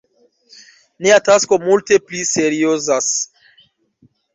Nia 1.07 1.19
tasko 1.29 1.61
multe 1.67 2.03
pli 2.09 2.25
seriozas! 2.33 3.15